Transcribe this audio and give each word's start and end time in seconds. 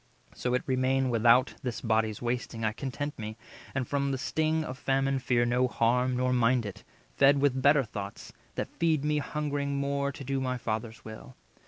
So 0.33 0.55
it 0.55 0.63
remain 0.65 1.11
Without 1.11 1.53
this 1.61 1.79
body's 1.79 2.23
wasting, 2.23 2.65
I 2.65 2.71
content 2.71 3.19
me, 3.19 3.37
And 3.75 3.87
from 3.87 4.09
the 4.09 4.17
sting 4.17 4.63
of 4.63 4.79
famine 4.79 5.19
fear 5.19 5.45
no 5.45 5.67
harm; 5.67 6.17
Nor 6.17 6.33
mind 6.33 6.65
it, 6.65 6.83
fed 7.17 7.39
with 7.39 7.61
better 7.61 7.83
thoughts, 7.83 8.33
that 8.55 8.71
feed 8.79 9.05
Me 9.05 9.19
hungering 9.19 9.77
more 9.77 10.11
to 10.11 10.23
do 10.23 10.41
my 10.41 10.57
Father's 10.57 11.05
will." 11.05 11.35